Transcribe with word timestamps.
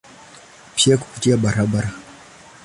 Pia 0.75 0.97
kupitia 0.97 1.37
barabara. 1.37 1.89